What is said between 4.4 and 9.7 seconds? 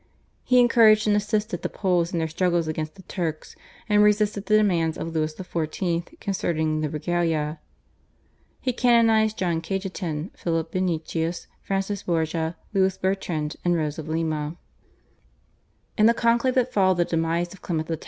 the demands of Louis XIV. concerning the /Regalia/. He canonised John